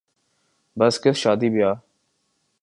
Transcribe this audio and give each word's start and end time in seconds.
بس 0.77 0.95
کس 1.03 1.15
شادی 1.15 1.49
بیاہ 1.49 1.75